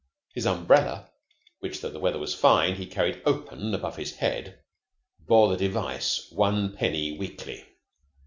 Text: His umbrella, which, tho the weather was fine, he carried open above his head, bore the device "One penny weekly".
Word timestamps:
His 0.33 0.47
umbrella, 0.47 1.11
which, 1.59 1.79
tho 1.79 1.91
the 1.91 1.99
weather 1.99 2.17
was 2.17 2.33
fine, 2.33 2.73
he 2.73 2.87
carried 2.87 3.21
open 3.23 3.75
above 3.75 3.97
his 3.97 4.15
head, 4.15 4.59
bore 5.27 5.49
the 5.49 5.57
device 5.57 6.25
"One 6.31 6.75
penny 6.75 7.11
weekly". 7.15 7.63